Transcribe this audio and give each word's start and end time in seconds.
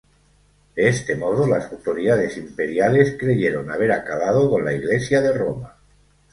De 0.73 0.89
este 0.89 1.15
modo 1.15 1.45
las 1.45 1.71
autoridades 1.71 2.35
imperiales 2.35 3.17
creyeron 3.19 3.69
haber 3.71 3.91
acabado 3.91 4.49
con 4.49 4.65
la 4.65 4.73
Iglesia 4.73 5.21
de 5.21 5.31
Roma. 5.31 5.75